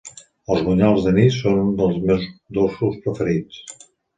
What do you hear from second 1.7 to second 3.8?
dels meus dolços preferits